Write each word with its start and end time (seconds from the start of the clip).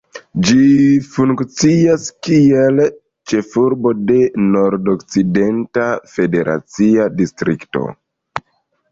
Ĝi 0.45 0.59
funkcias 1.15 2.05
kiel 2.27 2.79
ĉefurbo 3.33 3.91
de 4.11 4.17
Nordokcidenta 4.55 5.85
federacia 6.15 7.07
distrikto. 7.21 7.85